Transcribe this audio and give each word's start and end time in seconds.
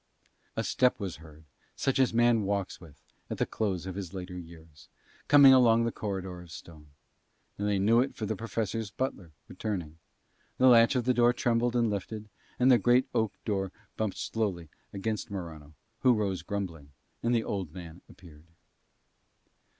A 0.57 0.63
step 0.63 0.99
was 0.99 1.17
heard 1.17 1.43
such 1.75 1.99
as 1.99 2.11
man 2.11 2.41
walks 2.41 2.81
with 2.81 2.99
at 3.29 3.37
the 3.37 3.45
close 3.45 3.85
of 3.85 3.93
his 3.93 4.15
later 4.15 4.35
years, 4.35 4.89
coming 5.27 5.53
along 5.53 5.85
the 5.85 5.91
corridor 5.91 6.41
of 6.41 6.49
stone; 6.51 6.87
and 7.59 7.67
they 7.67 7.77
knew 7.77 7.99
it 8.01 8.15
for 8.15 8.25
the 8.25 8.35
Professor's 8.35 8.89
butler 8.89 9.31
returning. 9.47 9.99
The 10.57 10.65
latch 10.69 10.95
of 10.95 11.05
the 11.05 11.13
door 11.13 11.33
trembled 11.33 11.75
and 11.75 11.87
lifted, 11.91 12.29
and 12.57 12.71
the 12.71 12.79
great 12.79 13.05
oak 13.13 13.33
door 13.45 13.71
bumped 13.95 14.17
slowly 14.17 14.69
against 14.91 15.29
Morano, 15.29 15.75
who 15.99 16.17
arose 16.19 16.41
grumbling, 16.41 16.93
and 17.21 17.35
the 17.35 17.43
old 17.43 17.71
man 17.71 18.01
appeared. 18.09 18.47